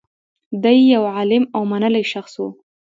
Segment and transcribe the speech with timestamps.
[0.63, 2.45] دی یو عالم او منلی شخص و